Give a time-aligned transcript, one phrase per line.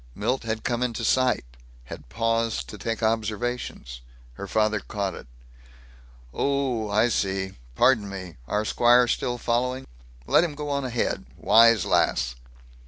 [0.15, 1.45] Milt had come into sight;
[1.83, 4.01] had paused to take observations.
[4.33, 5.27] Her father caught it:
[6.33, 7.53] "Oh, I see.
[7.75, 8.37] Pardon me.
[8.47, 9.85] Our squire still following?
[10.25, 11.27] Let him go on ahead?
[11.37, 12.33] Wise lass."